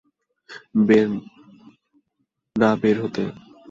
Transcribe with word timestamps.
না 2.55 2.69
বের 2.81 2.95
হতে। 3.03 3.23